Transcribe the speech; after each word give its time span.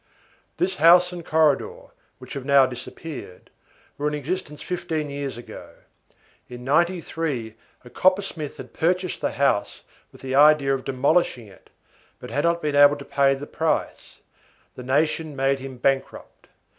This 0.57 0.77
house 0.77 1.11
and 1.11 1.23
corridor, 1.23 1.89
which 2.17 2.33
have 2.33 2.43
now 2.43 2.65
disappeared, 2.65 3.51
were 3.99 4.07
in 4.07 4.15
existence 4.15 4.63
fifteen 4.63 5.11
years 5.11 5.37
ago. 5.37 5.75
In 6.49 6.63
'93 6.63 7.53
a 7.85 7.89
coppersmith 7.91 8.57
had 8.57 8.73
purchased 8.73 9.21
the 9.21 9.33
house 9.33 9.83
with 10.11 10.21
the 10.21 10.33
idea 10.33 10.73
of 10.73 10.85
demolishing 10.85 11.45
it, 11.45 11.69
but 12.19 12.31
had 12.31 12.45
not 12.45 12.63
been 12.63 12.75
able 12.75 12.95
to 12.95 13.05
pay 13.05 13.35
the 13.35 13.45
price; 13.45 14.21
the 14.73 14.81
nation 14.81 15.35
made 15.35 15.59
him 15.59 15.77
bankrupt. 15.77 16.47